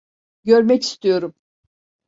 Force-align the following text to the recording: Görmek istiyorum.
Görmek 0.43 0.83
istiyorum. 0.83 1.33